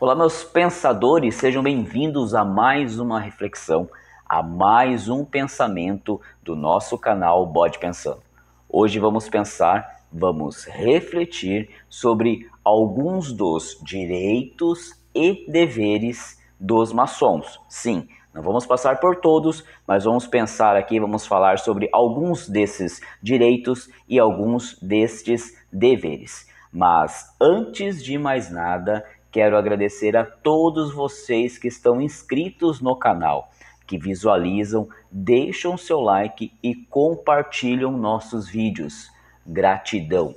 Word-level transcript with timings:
Olá, 0.00 0.16
meus 0.16 0.42
pensadores, 0.42 1.36
sejam 1.36 1.62
bem-vindos 1.62 2.34
a 2.34 2.44
mais 2.44 2.98
uma 2.98 3.20
reflexão, 3.20 3.88
a 4.28 4.42
mais 4.42 5.08
um 5.08 5.24
pensamento 5.24 6.20
do 6.42 6.56
nosso 6.56 6.98
canal 6.98 7.46
Bode 7.46 7.78
Pensando. 7.78 8.20
Hoje 8.68 8.98
vamos 8.98 9.28
pensar, 9.28 10.00
vamos 10.12 10.64
refletir 10.64 11.70
sobre 11.88 12.50
alguns 12.64 13.32
dos 13.32 13.78
direitos 13.84 15.00
e 15.14 15.48
deveres 15.48 16.42
dos 16.58 16.92
maçons. 16.92 17.60
Sim, 17.68 18.08
não 18.34 18.42
vamos 18.42 18.66
passar 18.66 18.98
por 18.98 19.20
todos, 19.20 19.62
mas 19.86 20.02
vamos 20.02 20.26
pensar 20.26 20.74
aqui, 20.74 20.98
vamos 20.98 21.24
falar 21.24 21.60
sobre 21.60 21.88
alguns 21.92 22.48
desses 22.48 23.00
direitos 23.22 23.88
e 24.08 24.18
alguns 24.18 24.76
destes 24.82 25.56
deveres. 25.72 26.52
Mas 26.72 27.32
antes 27.40 28.02
de 28.02 28.18
mais 28.18 28.50
nada, 28.50 29.04
Quero 29.34 29.56
agradecer 29.56 30.16
a 30.16 30.24
todos 30.24 30.94
vocês 30.94 31.58
que 31.58 31.66
estão 31.66 32.00
inscritos 32.00 32.80
no 32.80 32.94
canal, 32.94 33.50
que 33.84 33.98
visualizam, 33.98 34.88
deixam 35.10 35.76
seu 35.76 35.98
like 35.98 36.52
e 36.62 36.72
compartilham 36.72 37.90
nossos 37.90 38.48
vídeos. 38.48 39.10
Gratidão! 39.44 40.32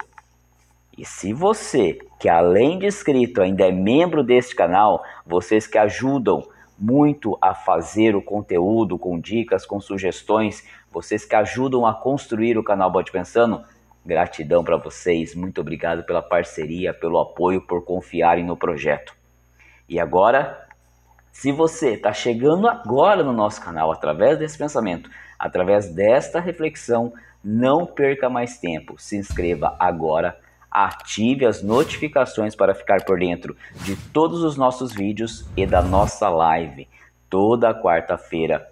E 0.98 1.06
se 1.06 1.32
você, 1.32 2.00
que 2.20 2.28
além 2.28 2.80
de 2.80 2.88
inscrito 2.88 3.40
ainda 3.40 3.68
é 3.68 3.72
membro 3.72 4.24
deste 4.24 4.56
canal, 4.56 5.04
vocês 5.28 5.68
que 5.68 5.78
ajudam 5.78 6.42
muito 6.76 7.38
a 7.40 7.54
fazer 7.54 8.16
o 8.16 8.22
conteúdo 8.22 8.98
com 8.98 9.20
dicas, 9.20 9.64
com 9.64 9.80
sugestões, 9.80 10.68
vocês 10.92 11.24
que 11.24 11.36
ajudam 11.36 11.86
a 11.86 11.94
construir 11.94 12.58
o 12.58 12.64
canal 12.64 12.90
Bote 12.90 13.12
Pensando, 13.12 13.64
Gratidão 14.08 14.64
para 14.64 14.78
vocês, 14.78 15.36
muito 15.36 15.60
obrigado 15.60 16.02
pela 16.02 16.22
parceria, 16.22 16.94
pelo 16.94 17.20
apoio, 17.20 17.60
por 17.60 17.84
confiarem 17.84 18.46
no 18.46 18.56
projeto. 18.56 19.14
E 19.90 20.00
agora, 20.00 20.66
se 21.30 21.52
você 21.52 21.96
está 21.96 22.14
chegando 22.14 22.70
agora 22.70 23.22
no 23.22 23.34
nosso 23.34 23.62
canal 23.62 23.92
através 23.92 24.40
desse 24.40 24.58
pensamento, 24.58 25.10
através 25.38 25.94
desta 25.94 26.40
reflexão, 26.40 27.12
não 27.44 27.86
perca 27.86 28.30
mais 28.30 28.58
tempo. 28.58 28.96
Se 28.98 29.18
inscreva 29.18 29.76
agora, 29.78 30.40
ative 30.72 31.46
as 31.46 31.62
notificações 31.62 32.56
para 32.56 32.74
ficar 32.74 33.04
por 33.04 33.20
dentro 33.20 33.58
de 33.82 33.98
todos 34.14 34.42
os 34.42 34.56
nossos 34.56 34.94
vídeos 34.94 35.46
e 35.58 35.66
da 35.66 35.82
nossa 35.82 36.30
live 36.30 36.88
toda 37.30 37.74
quarta-feira 37.74 38.66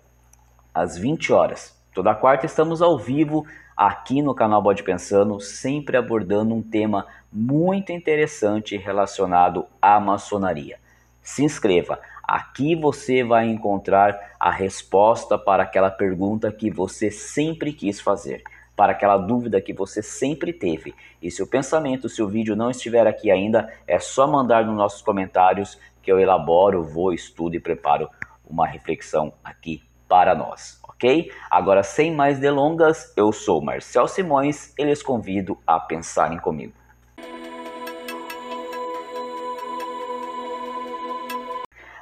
às 0.74 0.98
20 0.98 1.34
horas. 1.34 1.75
Toda 1.96 2.14
quarta 2.14 2.46
estamos 2.46 2.82
ao 2.82 3.00
vivo 3.00 3.48
aqui 3.74 4.22
no 4.22 4.36
canal 4.36 4.62
Bode 4.62 4.84
Pensando, 4.84 5.40
sempre 5.40 5.96
abordando 5.96 6.54
um 6.54 6.62
tema 6.62 7.08
muito 7.32 7.94
interessante 7.94 8.76
relacionado 8.76 9.66
à 9.82 9.98
maçonaria. 9.98 10.78
Se 11.22 11.42
inscreva, 11.42 11.98
aqui 12.22 12.76
você 12.76 13.24
vai 13.24 13.48
encontrar 13.48 14.36
a 14.38 14.52
resposta 14.52 15.38
para 15.38 15.64
aquela 15.64 15.90
pergunta 15.90 16.52
que 16.52 16.70
você 16.70 17.10
sempre 17.10 17.72
quis 17.72 18.02
fazer, 18.02 18.44
para 18.76 18.92
aquela 18.92 19.16
dúvida 19.16 19.62
que 19.62 19.72
você 19.72 20.04
sempre 20.04 20.52
teve. 20.52 20.94
E 21.22 21.32
se 21.32 21.42
o 21.42 21.48
pensamento, 21.48 22.10
se 22.10 22.22
o 22.22 22.28
vídeo 22.28 22.58
não 22.58 22.70
estiver 22.70 23.08
aqui 23.08 23.32
ainda, 23.32 23.74
é 23.88 24.00
só 24.00 24.28
mandar 24.28 24.66
nos 24.66 24.76
nossos 24.76 25.02
comentários 25.02 25.80
que 26.04 26.12
eu 26.12 26.20
elaboro, 26.20 26.84
vou, 26.84 27.14
estudo 27.14 27.56
e 27.56 27.60
preparo 27.62 28.10
uma 28.46 28.68
reflexão 28.68 29.32
aqui 29.46 29.82
para 30.10 30.36
nós 30.36 30.84
ok? 30.96 31.32
Agora, 31.50 31.84
sem 31.84 32.14
mais 32.14 32.40
delongas, 32.40 33.14
eu 33.16 33.32
sou 33.32 33.62
Marcel 33.62 34.08
Simões 34.08 34.74
e 34.78 34.84
lhes 34.84 35.04
convido 35.04 35.58
a 35.66 35.80
pensarem 35.80 36.40
comigo. 36.40 36.74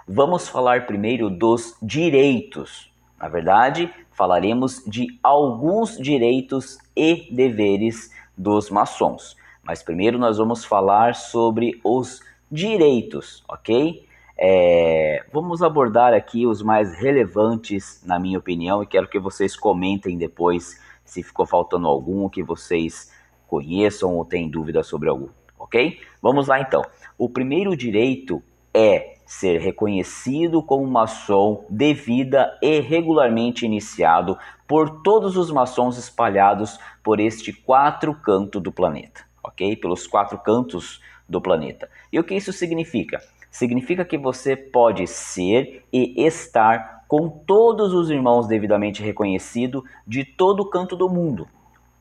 Vamos 0.08 0.48
falar 0.48 0.86
primeiro 0.86 1.30
dos 1.30 1.76
direitos. 1.82 2.92
Na 3.18 3.28
verdade, 3.30 3.90
falaremos 4.12 4.84
de 4.86 5.08
alguns 5.24 5.98
direitos 5.98 6.78
e 6.96 7.28
deveres 7.32 8.12
dos 8.38 8.70
maçons. 8.70 9.36
Mas 9.64 9.82
primeiro 9.82 10.20
nós 10.20 10.38
vamos 10.38 10.66
falar 10.66 11.16
sobre 11.16 11.80
os 11.84 12.22
direitos, 12.52 13.44
ok? 13.48 14.06
É, 14.38 15.24
vamos 15.32 15.62
abordar 15.62 16.14
aqui 16.14 16.46
os 16.46 16.62
mais 16.62 16.96
relevantes, 16.96 18.02
na 18.06 18.20
minha 18.20 18.40
opinião, 18.40 18.82
e 18.82 18.88
quero 18.88 19.08
que 19.08 19.20
vocês 19.20 19.56
comentem 19.56 20.18
depois 20.18 20.80
se 21.06 21.22
ficou 21.22 21.46
faltando 21.46 21.88
algum 21.88 22.28
que 22.30 22.42
vocês 22.42 23.12
conheçam 23.48 24.16
ou 24.16 24.26
têm 24.26 24.50
dúvida 24.50 24.82
sobre 24.84 25.10
algum, 25.10 25.30
ok? 25.60 26.00
Vamos 26.22 26.48
lá 26.48 26.60
então. 26.60 26.82
O 27.18 27.30
primeiro 27.30 27.78
direito 27.78 28.42
é 28.74 29.14
ser 29.26 29.60
reconhecido 29.60 30.62
como 30.64 30.86
maçom 30.88 31.66
devida 31.70 32.58
e 32.62 32.80
regularmente 32.80 33.66
iniciado 33.66 34.38
por 34.68 35.02
todos 35.04 35.38
os 35.38 35.52
maçons 35.52 35.98
espalhados 35.98 36.80
por 37.04 37.20
este 37.20 37.54
quatro 37.54 38.14
canto 38.16 38.60
do 38.60 38.72
planeta, 38.72 39.22
ok? 39.44 39.76
Pelos 39.76 40.08
quatro 40.08 40.38
cantos 40.40 41.02
do 41.30 41.40
planeta. 41.40 41.90
E 42.12 42.20
o 42.20 42.24
que 42.24 42.36
isso 42.36 42.52
significa? 42.52 43.22
Significa 43.54 44.04
que 44.04 44.18
você 44.18 44.56
pode 44.56 45.06
ser 45.06 45.86
e 45.94 46.26
estar 46.26 47.06
com 47.08 47.30
todos 47.30 47.94
os 47.94 48.10
irmãos 48.10 48.48
devidamente 48.48 49.04
reconhecidos 49.04 49.84
de 50.08 50.26
todo 50.26 50.66
canto 50.66 50.96
do 50.96 51.08
mundo. 51.08 51.48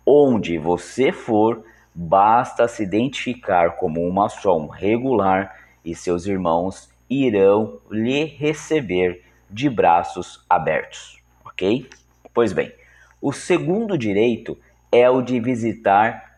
Onde 0.04 0.56
você 0.56 1.12
for, 1.12 1.62
basta 1.94 2.66
se 2.66 2.82
identificar 2.82 3.72
como 3.76 4.02
um 4.02 4.10
maçom 4.10 4.66
regular 4.66 5.54
e 5.84 5.94
seus 5.94 6.26
irmãos 6.26 6.88
irão 7.08 7.78
lhe 7.90 8.24
receber 8.24 9.22
de 9.50 9.68
braços 9.68 10.42
abertos, 10.48 11.20
ok? 11.44 11.86
Pois 12.32 12.54
bem, 12.54 12.72
o 13.20 13.30
segundo 13.30 13.98
direito 13.98 14.56
é 14.90 15.10
o 15.10 15.20
de 15.20 15.38
visitar 15.38 16.31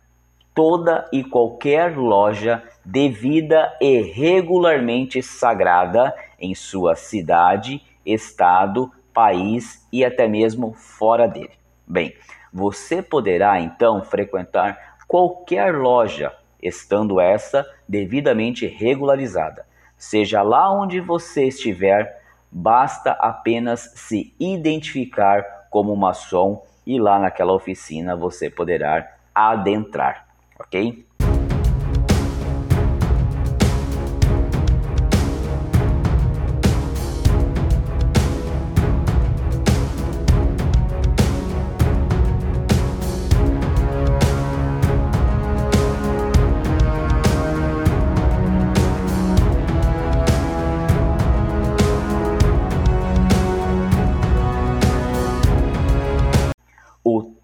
toda 0.55 1.09
e 1.13 1.25
qualquer 1.25 1.97
loja 1.97 2.63
devida 2.85 3.77
e 3.81 4.01
regularmente 4.03 5.23
sagrada 5.23 6.15
em 6.39 6.55
sua 6.55 6.95
cidade, 6.95 7.83
estado, 8.07 8.91
país 9.13 9.87
e 9.93 10.05
até 10.05 10.29
mesmo 10.29 10.73
fora 10.75 11.27
dele. 11.27 11.53
Bem, 11.87 12.15
você 12.53 13.03
poderá 13.03 13.61
então 13.61 14.03
frequentar 14.03 14.97
qualquer 15.09 15.75
loja, 15.75 16.33
estando 16.63 17.21
essa 17.21 17.67
devidamente 17.89 18.67
regularizada. 18.67 19.67
Seja 19.97 20.43
lá 20.43 20.73
onde 20.73 21.01
você 21.01 21.49
estiver, 21.49 22.23
basta 22.51 23.13
apenas 23.13 23.93
se 23.95 24.35
identificar 24.39 25.67
como 25.71 25.97
maçom 25.97 26.63
e 26.87 27.01
lá 27.01 27.19
naquela 27.19 27.53
oficina 27.53 28.15
você 28.15 28.49
poderá 28.49 29.17
adentrar, 29.35 30.24
ok? 30.59 31.05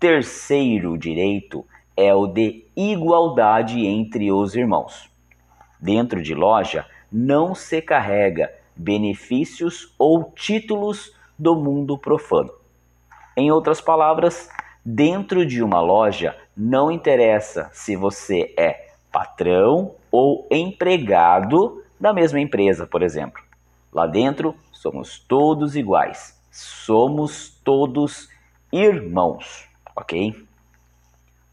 terceiro 0.01 0.97
direito 0.97 1.67
é 2.01 2.15
o 2.15 2.27
de 2.27 2.65
igualdade 2.75 3.85
entre 3.85 4.33
os 4.33 4.55
irmãos. 4.55 5.11
Dentro 5.79 6.23
de 6.23 6.35
loja 6.35 6.87
não 7.13 7.55
se 7.55 7.83
carrega 7.83 8.51
benefícios 8.75 9.95
ou 9.99 10.33
títulos 10.35 11.13
do 11.39 11.55
mundo 11.55 11.99
profano. 11.99 12.51
Em 13.37 13.51
outras 13.51 13.83
palavras, 13.83 14.49
dentro 14.83 15.45
de 15.45 15.63
uma 15.63 15.81
loja 15.81 16.35
não 16.57 16.91
interessa 16.91 17.69
se 17.73 17.97
você 17.97 18.55
é 18.57 18.93
patrão 19.13 19.95
ou 20.11 20.47
empregado 20.51 21.85
da 22.01 22.15
mesma 22.15 22.41
empresa, 22.41 22.87
por 22.87 23.03
exemplo. 23.03 23.43
Lá 23.93 24.07
dentro 24.07 24.55
somos 24.73 25.19
todos 25.19 25.77
iguais, 25.77 26.41
somos 26.51 27.61
todos 27.63 28.31
irmãos 28.73 29.69
ok? 30.01 30.47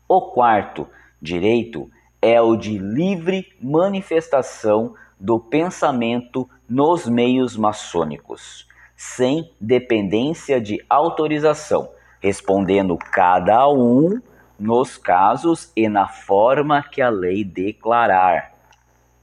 O 0.07 0.21
quarto 0.21 0.88
direito 1.21 1.92
é 2.21 2.42
o 2.42 2.56
de 2.56 2.77
livre 2.77 3.54
manifestação 3.62 4.95
do 5.19 5.38
pensamento 5.38 6.50
nos 6.69 7.06
meios 7.07 7.57
maçônicos, 7.57 8.68
sem 8.95 9.51
dependência 9.59 10.62
de 10.62 10.83
autorização, 10.89 11.89
respondendo 12.21 12.98
cada 12.98 13.68
um 13.69 14.21
nos 14.57 14.98
casos 14.98 15.71
e 15.75 15.89
na 15.89 16.07
forma 16.07 16.81
que 16.81 17.01
a 17.01 17.09
lei 17.09 17.44
declarar, 17.44 18.54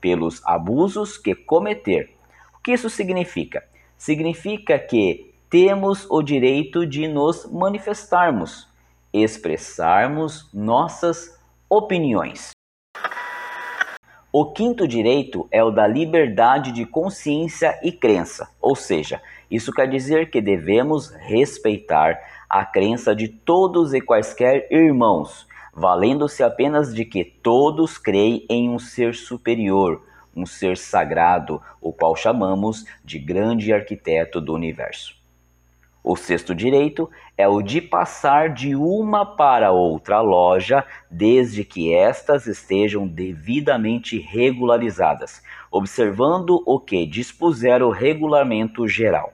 pelos 0.01 0.45
abusos 0.45 1.17
que 1.17 1.35
cometer, 1.35 2.15
que 2.63 2.73
isso 2.73 2.91
significa? 2.91 3.65
Significa 3.97 4.79
que 4.79 5.35
temos 5.49 6.07
o 6.11 6.23
direito 6.23 6.87
de 6.87 7.09
nos 7.09 7.51
manifestarmos, 7.51 8.69
expressarmos 9.23 10.51
nossas 10.53 11.39
opiniões. 11.71 12.51
O 14.33 14.47
quinto 14.47 14.89
direito 14.89 15.47
é 15.53 15.63
o 15.63 15.71
da 15.71 15.87
liberdade 15.87 16.73
de 16.73 16.85
consciência 16.85 17.79
e 17.85 17.93
crença, 17.93 18.49
ou 18.61 18.75
seja, 18.75 19.23
isso 19.49 19.71
quer 19.71 19.89
dizer 19.89 20.29
que 20.29 20.41
devemos 20.41 21.11
respeitar 21.11 22.19
a 22.51 22.65
crença 22.65 23.15
de 23.15 23.29
todos 23.29 23.95
e 23.95 24.01
quaisquer 24.01 24.67
irmãos, 24.73 25.47
valendo-se 25.73 26.43
apenas 26.43 26.93
de 26.93 27.05
que 27.05 27.25
todos 27.25 27.97
creem 27.97 28.45
em 28.51 28.69
um 28.69 28.81
ser 28.81 29.15
superior, 29.15 30.03
um 30.35 30.45
ser 30.45 30.77
sagrado, 30.77 31.63
o 31.81 31.93
qual 31.93 32.17
chamamos 32.17 32.85
de 33.05 33.21
grande 33.21 33.73
arquiteto 33.73 34.41
do 34.41 34.53
universo. 34.53 35.24
O 36.07 36.17
sexto 36.17 36.55
direito 36.55 37.11
é 37.35 37.49
o 37.49 37.63
de 37.63 37.81
passar 37.81 38.51
de 38.51 38.77
uma 38.77 39.25
para 39.25 39.73
outra 39.73 40.21
loja, 40.21 40.85
desde 41.11 41.65
que 41.65 41.95
estas 41.95 42.47
estejam 42.47 43.07
devidamente 43.07 44.19
regularizadas, 44.19 45.43
observando 45.71 46.63
o 46.67 46.79
que 46.79 47.07
dispuser 47.07 47.83
o 47.83 47.89
regulamento 47.89 48.87
geral. 48.87 49.33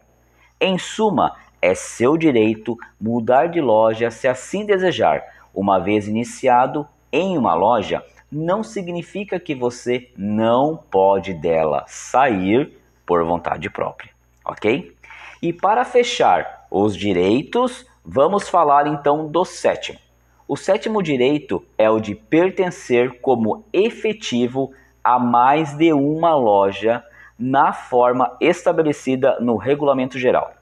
Em 0.61 0.79
suma, 0.79 1.35
é 1.61 1.75
seu 1.75 2.17
direito 2.17 2.79
mudar 3.01 3.49
de 3.49 3.61
loja 3.61 4.09
se 4.09 4.29
assim 4.29 4.65
desejar. 4.65 5.25
Uma 5.53 5.81
vez 5.81 6.07
iniciado 6.07 6.87
em 7.11 7.37
uma 7.37 7.53
loja, 7.53 8.01
não 8.31 8.63
significa 8.63 9.41
que 9.41 9.57
você 9.57 10.09
não 10.17 10.77
pode 10.77 11.35
dela 11.35 11.85
sair 11.89 12.79
por 13.05 13.25
vontade 13.25 13.69
própria, 13.69 14.13
ok? 14.45 14.95
E 15.43 15.53
para 15.53 15.85
fechar 15.85 16.60
os 16.71 16.97
direitos, 16.97 17.85
vamos 18.05 18.49
falar 18.49 18.87
então 18.87 19.27
do 19.27 19.45
sétimo. 19.45 19.99
O 20.47 20.57
sétimo 20.57 21.03
direito 21.03 21.65
é 21.77 21.89
o 21.91 22.01
de 22.01 22.15
pertencer 22.15 23.21
como 23.21 23.65
efetivo 23.73 24.73
a 25.03 25.19
mais 25.19 25.77
de 25.77 25.93
uma 25.93 26.35
loja 26.35 27.03
na 27.39 27.73
forma 27.73 28.37
estabelecida 28.41 29.39
no 29.41 29.57
regulamento 29.57 30.19
geral. 30.19 30.53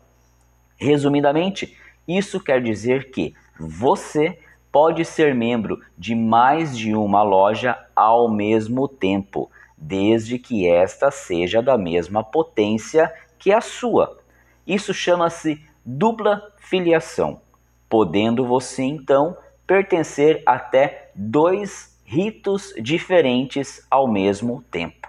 Resumidamente, 0.76 1.76
isso 2.06 2.38
quer 2.38 2.62
dizer 2.62 3.11
que 3.11 3.34
você 3.58 4.38
pode 4.70 5.04
ser 5.04 5.34
membro 5.34 5.81
de 5.96 6.14
mais 6.14 6.76
de 6.76 6.94
uma 6.94 7.22
loja 7.22 7.76
ao 7.96 8.31
mesmo 8.31 8.87
tempo, 8.87 9.50
desde 9.76 10.38
que 10.38 10.69
esta 10.69 11.11
seja 11.11 11.61
da 11.61 11.76
mesma 11.76 12.22
potência 12.22 13.12
que 13.38 13.52
a 13.52 13.61
sua. 13.61 14.19
Isso 14.66 14.93
chama-se 14.94 15.61
dupla 15.90 16.52
filiação, 16.58 17.40
podendo 17.88 18.44
você 18.44 18.82
então 18.82 19.35
pertencer 19.67 20.43
até 20.44 21.11
dois 21.14 21.99
ritos 22.05 22.75
diferentes 22.79 23.87
ao 23.90 24.06
mesmo 24.06 24.62
tempo. 24.70 25.08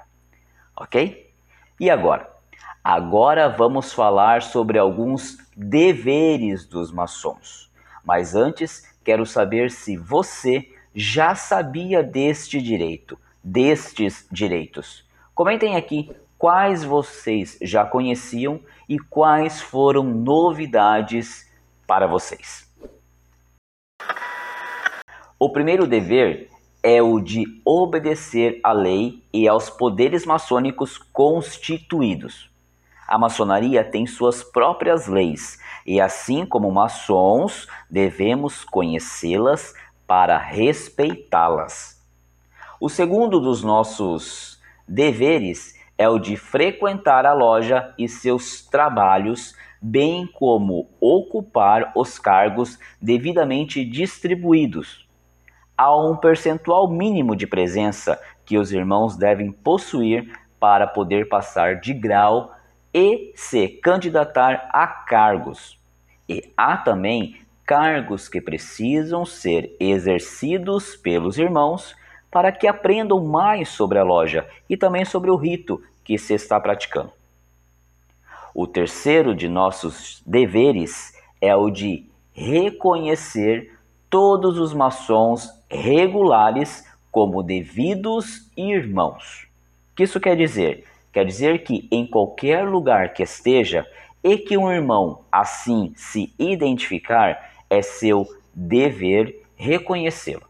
Ok? 0.73 1.29
E 1.77 1.89
agora? 1.89 2.29
Agora 2.81 3.49
vamos 3.49 3.91
falar 3.91 4.41
sobre 4.41 4.79
alguns 4.79 5.37
deveres 5.53 6.65
dos 6.65 6.93
maçons. 6.93 7.69
Mas 8.05 8.33
antes, 8.33 8.87
quero 9.03 9.25
saber 9.25 9.71
se 9.71 9.97
você 9.97 10.65
já 10.95 11.35
sabia 11.35 12.01
deste 12.01 12.61
direito, 12.61 13.19
destes 13.43 14.25
direitos. 14.31 15.05
Comentem 15.35 15.75
aqui 15.75 16.09
quais 16.39 16.85
vocês 16.85 17.57
já 17.61 17.83
conheciam 17.83 18.61
e 18.87 18.97
quais 18.97 19.61
foram 19.61 20.03
novidades 20.05 21.45
para 21.85 22.07
vocês. 22.07 22.65
O 25.37 25.49
primeiro 25.51 25.85
dever 25.85 26.49
é 26.81 27.01
o 27.01 27.19
de 27.19 27.43
obedecer 27.65 28.61
à 28.63 28.71
lei 28.71 29.21
e 29.33 29.49
aos 29.49 29.69
poderes 29.69 30.25
maçônicos 30.25 30.97
constituídos. 30.97 32.49
A 33.05 33.17
maçonaria 33.17 33.83
tem 33.83 34.07
suas 34.07 34.41
próprias 34.41 35.07
leis 35.07 35.59
e, 35.85 35.99
assim 35.99 36.45
como 36.45 36.71
maçons, 36.71 37.67
devemos 37.89 38.63
conhecê-las 38.63 39.73
para 40.07 40.37
respeitá-las. 40.37 42.01
O 42.79 42.87
segundo 42.87 43.41
dos 43.41 43.61
nossos 43.61 44.57
deveres 44.87 45.78
é 45.99 46.07
o 46.07 46.17
de 46.17 46.37
frequentar 46.37 47.25
a 47.25 47.33
loja 47.33 47.93
e 47.97 48.07
seus 48.07 48.61
trabalhos, 48.61 49.53
bem 49.81 50.25
como 50.25 50.89
ocupar 51.01 51.91
os 51.93 52.17
cargos 52.17 52.79
devidamente 53.01 53.83
distribuídos. 53.83 55.05
Há 55.77 55.93
um 55.95 56.15
percentual 56.15 56.89
mínimo 56.89 57.35
de 57.35 57.45
presença 57.45 58.17
que 58.45 58.57
os 58.57 58.71
irmãos 58.71 59.17
devem 59.17 59.51
possuir 59.51 60.31
para 60.57 60.87
poder 60.87 61.27
passar 61.27 61.81
de 61.81 61.93
grau 61.93 62.55
e 62.93 63.33
se 63.35 63.67
candidatar 63.67 64.69
a 64.71 64.87
cargos. 64.87 65.77
E 66.29 66.49
há 66.55 66.77
também 66.77 67.41
cargos 67.65 68.29
que 68.29 68.39
precisam 68.39 69.25
ser 69.25 69.75
exercidos 69.81 70.95
pelos 70.95 71.37
irmãos 71.37 71.93
para 72.31 72.51
que 72.51 72.67
aprendam 72.67 73.23
mais 73.23 73.69
sobre 73.69 73.97
a 73.97 74.03
loja 74.03 74.47
e 74.69 74.77
também 74.77 75.05
sobre 75.05 75.31
o 75.31 75.35
rito 75.35 75.81
que 76.03 76.17
se 76.17 76.33
está 76.33 76.59
praticando. 76.59 77.11
O 78.53 78.67
terceiro 78.67 79.35
de 79.35 79.47
nossos 79.47 80.21
deveres 80.25 81.13
é 81.41 81.55
o 81.55 81.69
de 81.69 82.05
reconhecer 82.33 83.77
todos 84.09 84.57
os 84.57 84.73
maçons 84.73 85.49
regulares 85.69 86.85
como 87.11 87.43
devidos 87.43 88.49
irmãos. 88.57 89.47
O 89.91 89.95
que 89.95 90.03
isso 90.03 90.19
quer 90.19 90.35
dizer? 90.35 90.85
Quer 91.11 91.25
dizer 91.25 91.63
que 91.63 91.87
em 91.91 92.05
qualquer 92.05 92.67
lugar 92.67 93.13
que 93.13 93.23
esteja 93.23 93.85
e 94.23 94.37
que 94.37 94.57
um 94.57 94.71
irmão 94.71 95.21
assim 95.31 95.93
se 95.95 96.33
identificar, 96.37 97.51
é 97.69 97.81
seu 97.81 98.27
dever 98.53 99.43
reconhecê-lo. 99.55 100.48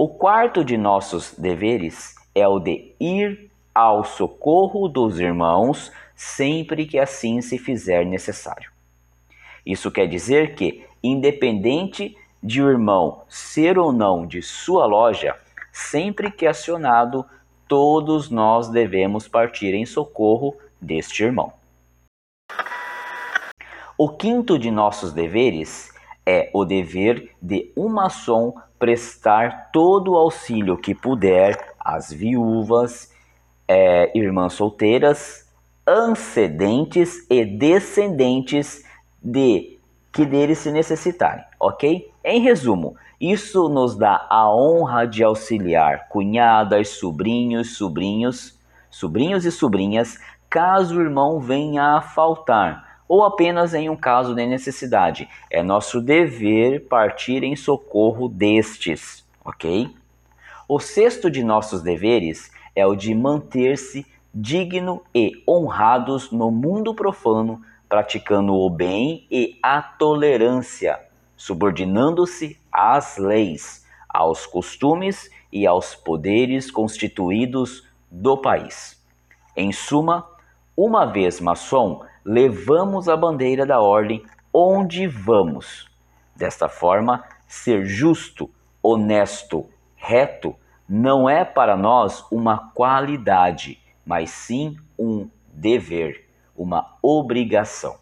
O 0.00 0.06
quarto 0.06 0.64
de 0.64 0.76
nossos 0.76 1.34
deveres 1.36 2.14
é 2.32 2.46
o 2.46 2.60
de 2.60 2.94
ir 3.00 3.50
ao 3.74 4.04
socorro 4.04 4.86
dos 4.86 5.18
irmãos 5.18 5.90
sempre 6.14 6.86
que 6.86 7.00
assim 7.00 7.40
se 7.40 7.58
fizer 7.58 8.06
necessário. 8.06 8.70
Isso 9.66 9.90
quer 9.90 10.06
dizer 10.06 10.54
que, 10.54 10.86
independente 11.02 12.16
de 12.40 12.62
o 12.62 12.70
irmão 12.70 13.22
ser 13.28 13.76
ou 13.76 13.92
não 13.92 14.24
de 14.24 14.40
sua 14.40 14.86
loja, 14.86 15.34
sempre 15.72 16.30
que 16.30 16.46
acionado, 16.46 17.26
todos 17.66 18.30
nós 18.30 18.68
devemos 18.68 19.26
partir 19.26 19.74
em 19.74 19.84
socorro 19.84 20.54
deste 20.80 21.24
irmão. 21.24 21.52
O 23.98 24.08
quinto 24.08 24.60
de 24.60 24.70
nossos 24.70 25.12
deveres 25.12 25.92
é 26.24 26.50
o 26.54 26.64
dever 26.64 27.34
de 27.42 27.72
um 27.76 27.88
maçom 27.88 28.54
prestar 28.78 29.70
todo 29.72 30.12
o 30.12 30.16
auxílio 30.16 30.76
que 30.76 30.94
puder 30.94 31.74
às 31.78 32.12
viúvas, 32.12 33.12
é, 33.66 34.16
irmãs 34.16 34.54
solteiras, 34.54 35.46
ancedentes 35.86 37.26
e 37.30 37.44
descendentes 37.44 38.84
de 39.22 39.78
que 40.12 40.24
deles 40.24 40.58
se 40.58 40.70
necessitarem, 40.70 41.44
ok? 41.58 42.10
Em 42.24 42.40
resumo, 42.40 42.96
isso 43.20 43.68
nos 43.68 43.96
dá 43.96 44.26
a 44.30 44.50
honra 44.54 45.06
de 45.06 45.22
auxiliar 45.24 46.08
cunhadas, 46.08 46.88
sobrinhos, 46.90 47.76
sobrinhos, 47.76 48.58
sobrinhos 48.90 49.44
e 49.44 49.50
sobrinhas, 49.50 50.18
caso 50.48 50.98
o 50.98 51.02
irmão 51.02 51.40
venha 51.40 51.96
a 51.96 52.00
faltar 52.00 52.87
ou 53.08 53.24
apenas 53.24 53.72
em 53.72 53.88
um 53.88 53.96
caso 53.96 54.34
de 54.34 54.46
necessidade. 54.46 55.28
É 55.50 55.62
nosso 55.62 56.00
dever 56.00 56.86
partir 56.86 57.42
em 57.42 57.56
socorro 57.56 58.28
destes, 58.28 59.24
ok? 59.44 59.88
O 60.68 60.78
sexto 60.78 61.30
de 61.30 61.42
nossos 61.42 61.82
deveres 61.82 62.50
é 62.76 62.86
o 62.86 62.94
de 62.94 63.14
manter-se 63.14 64.06
digno 64.34 65.02
e 65.14 65.42
honrados 65.48 66.30
no 66.30 66.50
mundo 66.50 66.94
profano, 66.94 67.62
praticando 67.88 68.54
o 68.54 68.68
bem 68.68 69.26
e 69.30 69.58
a 69.62 69.80
tolerância, 69.80 71.00
subordinando-se 71.36 72.58
às 72.70 73.16
leis, 73.16 73.86
aos 74.08 74.46
costumes 74.46 75.30
e 75.50 75.66
aos 75.66 75.94
poderes 75.94 76.70
constituídos 76.70 77.88
do 78.10 78.36
país. 78.36 79.02
Em 79.56 79.72
suma, 79.72 80.28
uma 80.76 81.06
vez 81.06 81.40
maçom, 81.40 82.04
levamos 82.28 83.08
a 83.08 83.16
bandeira 83.16 83.64
da 83.64 83.80
ordem 83.80 84.22
onde 84.52 85.06
vamos. 85.06 85.88
Desta 86.36 86.68
forma, 86.68 87.24
ser 87.46 87.86
justo, 87.86 88.50
honesto, 88.82 89.64
reto 89.96 90.54
não 90.86 91.26
é 91.26 91.42
para 91.42 91.74
nós 91.74 92.22
uma 92.30 92.70
qualidade, 92.74 93.78
mas 94.04 94.28
sim 94.28 94.76
um 94.98 95.30
dever, 95.54 96.28
uma 96.54 96.98
obrigação. 97.02 97.96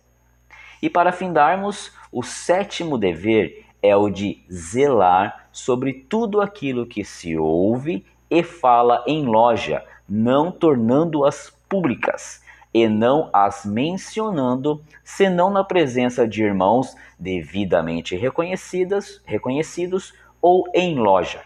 E 0.82 0.90
para 0.90 1.12
findarmos, 1.12 1.92
o 2.10 2.24
sétimo 2.24 2.98
dever 2.98 3.64
é 3.80 3.94
o 3.94 4.10
de 4.10 4.42
zelar 4.52 5.46
sobre 5.52 5.92
tudo 5.92 6.40
aquilo 6.40 6.84
que 6.84 7.04
se 7.04 7.38
ouve 7.38 8.04
e 8.28 8.42
fala 8.42 9.04
em 9.06 9.24
loja, 9.24 9.84
não 10.08 10.50
tornando-as 10.50 11.48
públicas 11.68 12.44
e 12.76 12.86
não 12.90 13.30
as 13.32 13.64
mencionando, 13.64 14.84
senão 15.02 15.48
na 15.48 15.64
presença 15.64 16.28
de 16.28 16.42
irmãos 16.42 16.94
devidamente 17.18 18.14
reconhecidas, 18.14 19.22
reconhecidos 19.24 20.12
ou 20.42 20.68
em 20.74 20.94
loja, 20.98 21.40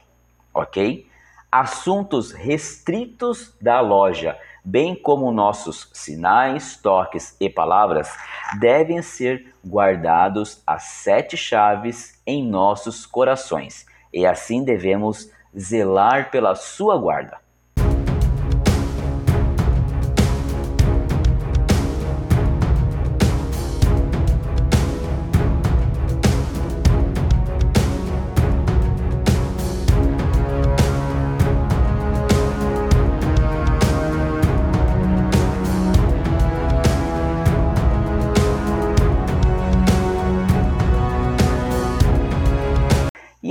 ok? 0.52 1.06
Assuntos 1.52 2.32
restritos 2.32 3.54
da 3.62 3.80
loja, 3.80 4.37
bem 4.64 4.96
como 4.96 5.30
nossos 5.30 5.88
sinais, 5.92 6.76
toques 6.76 7.37
e 7.40 7.49
palavras, 7.49 8.12
devem 8.58 9.00
ser 9.00 9.54
guardados 9.64 10.60
as 10.66 10.82
sete 10.82 11.37
chaves 11.37 12.20
em 12.26 12.44
nossos 12.44 13.06
corações, 13.06 13.87
e 14.12 14.26
assim 14.26 14.64
devemos 14.64 15.30
zelar 15.56 16.32
pela 16.32 16.56
sua 16.56 16.99
guarda. 16.99 17.39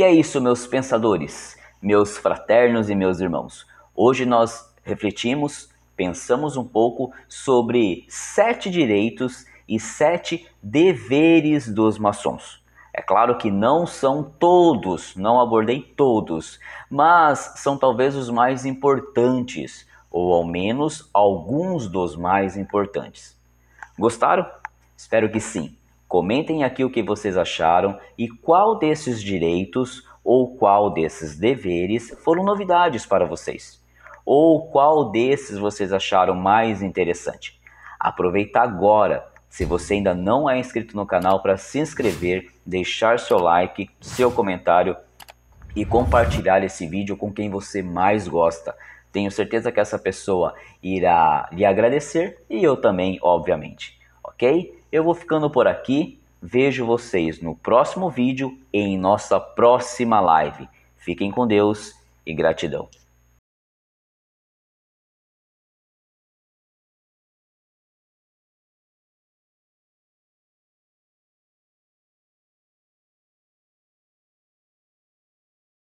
É 0.09 0.13
isso, 0.13 0.41
meus 0.41 0.65
pensadores, 0.65 1.55
meus 1.79 2.17
fraternos 2.17 2.89
e 2.89 2.95
meus 2.95 3.19
irmãos. 3.19 3.67
Hoje 3.95 4.25
nós 4.25 4.73
refletimos, 4.83 5.69
pensamos 5.95 6.57
um 6.57 6.65
pouco 6.65 7.13
sobre 7.27 8.05
sete 8.09 8.71
direitos 8.71 9.45
e 9.67 9.79
sete 9.79 10.47
deveres 10.63 11.71
dos 11.71 11.99
maçons. 11.99 12.59
É 12.91 13.03
claro 13.03 13.37
que 13.37 13.51
não 13.51 13.85
são 13.85 14.23
todos, 14.23 15.15
não 15.15 15.39
abordei 15.39 15.79
todos, 15.79 16.59
mas 16.89 17.53
são 17.57 17.77
talvez 17.77 18.15
os 18.15 18.31
mais 18.31 18.65
importantes, 18.65 19.87
ou 20.09 20.33
ao 20.33 20.43
menos 20.43 21.07
alguns 21.13 21.87
dos 21.87 22.15
mais 22.15 22.57
importantes. 22.57 23.37
Gostaram? 23.95 24.43
Espero 24.97 25.29
que 25.31 25.39
sim. 25.39 25.77
Comentem 26.09 26.63
aqui 26.63 26.83
o 26.83 26.89
que 26.89 27.03
vocês 27.03 27.37
acharam 27.37 27.95
e 28.17 28.27
qual 28.27 28.79
desses 28.79 29.21
direitos 29.21 30.03
ou 30.23 30.57
qual 30.57 30.91
desses 30.91 31.37
deveres 31.37 32.17
foram 32.23 32.43
novidades 32.43 33.05
para 33.05 33.27
vocês. 33.27 33.79
Ou 34.25 34.71
qual 34.71 35.11
desses 35.11 35.59
vocês 35.59 35.93
acharam 35.93 36.33
mais 36.33 36.81
interessante. 36.81 37.61
Aproveita 37.99 38.59
agora, 38.59 39.23
se 39.47 39.65
você 39.65 39.93
ainda 39.93 40.15
não 40.15 40.49
é 40.49 40.57
inscrito 40.57 40.95
no 40.95 41.05
canal, 41.05 41.43
para 41.43 41.57
se 41.57 41.77
inscrever, 41.77 42.51
deixar 42.65 43.19
seu 43.19 43.37
like, 43.37 43.87
seu 44.01 44.31
comentário 44.31 44.97
e 45.75 45.85
compartilhar 45.85 46.63
esse 46.63 46.87
vídeo 46.87 47.15
com 47.15 47.31
quem 47.31 47.51
você 47.51 47.83
mais 47.83 48.27
gosta. 48.27 48.75
Tenho 49.11 49.29
certeza 49.29 49.71
que 49.71 49.79
essa 49.79 49.99
pessoa 49.99 50.55
irá 50.81 51.47
lhe 51.51 51.65
agradecer 51.65 52.43
e 52.49 52.63
eu 52.63 52.75
também, 52.75 53.19
obviamente. 53.21 53.98
Ok? 54.39 54.73
Eu 54.89 55.03
vou 55.03 55.13
ficando 55.13 55.49
por 55.49 55.67
aqui. 55.67 56.17
Vejo 56.41 56.85
vocês 56.85 57.41
no 57.41 57.57
próximo 57.57 58.09
vídeo 58.09 58.57
e 58.71 58.79
em 58.79 58.97
nossa 58.97 59.37
próxima 59.37 60.21
live. 60.21 60.65
Fiquem 60.95 61.29
com 61.29 61.45
Deus 61.45 61.93
e 62.25 62.33
gratidão. 62.33 62.87